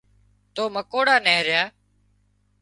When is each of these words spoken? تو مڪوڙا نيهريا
تو 0.55 0.63
مڪوڙا 0.75 1.15
نيهريا 1.27 1.61